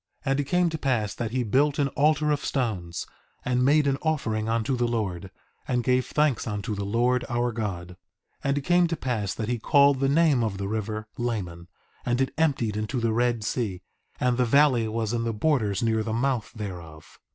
[0.25, 3.05] 2:7 And it came to pass that he built an altar of stones,
[3.45, 5.29] and made an offering unto the Lord,
[5.67, 7.89] and gave thanks unto the Lord our God.
[7.89, 7.95] 2:8
[8.45, 11.67] And it came to pass that he called the name of the river, Laman,
[12.03, 13.83] and it emptied into the Red Sea;
[14.19, 17.19] and the valley was in the borders near the mouth thereof.